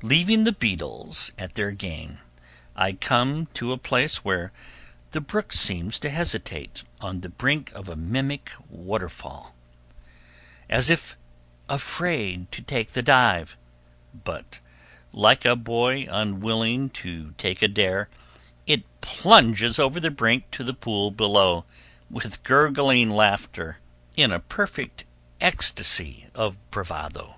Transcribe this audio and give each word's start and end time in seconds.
Leaving 0.00 0.44
the 0.44 0.52
beetles 0.52 1.30
at 1.36 1.56
their 1.56 1.72
game, 1.72 2.20
I 2.74 2.92
come 2.94 3.48
to 3.52 3.72
a 3.72 3.76
place 3.76 4.24
where 4.24 4.50
the 5.10 5.20
brook 5.20 5.52
seems 5.52 5.98
to 5.98 6.08
hesitate 6.08 6.84
on 7.02 7.20
the 7.20 7.28
brink 7.28 7.70
of 7.72 7.86
a 7.86 7.94
mimic 7.94 8.50
waterfall, 8.70 9.54
as 10.70 10.88
if 10.88 11.18
afraid 11.68 12.50
to 12.50 12.62
take 12.62 12.94
the 12.94 13.02
dive, 13.02 13.58
but 14.14 14.60
like 15.12 15.44
a 15.44 15.54
boy 15.54 16.08
unwilling 16.10 16.88
to 17.04 17.32
take 17.32 17.60
a 17.60 17.68
dare, 17.68 18.08
it 18.66 18.84
plunges 19.02 19.78
over 19.78 20.00
the 20.00 20.10
brink 20.10 20.50
to 20.52 20.64
the 20.64 20.72
pool 20.72 21.10
below, 21.10 21.66
with 22.08 22.42
gurgling 22.42 23.10
laughter, 23.10 23.80
in 24.16 24.32
a 24.32 24.40
perfect 24.40 25.04
ecstasy 25.42 26.28
of 26.34 26.56
bravado. 26.70 27.36